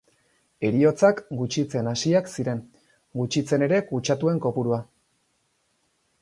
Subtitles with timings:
[0.67, 2.63] Heriotzak gutxitzen hasiak ziren,
[3.21, 4.81] gutxitzen ere kutsatuen kopurua.